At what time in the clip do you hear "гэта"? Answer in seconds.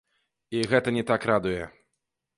0.71-0.95